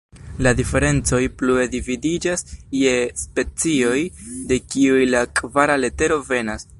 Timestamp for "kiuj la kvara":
4.73-5.81